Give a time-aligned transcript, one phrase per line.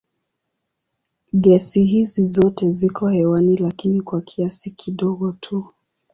[1.33, 5.67] Gesi hizi zote ziko hewani lakini kwa kiasi kidogo tu.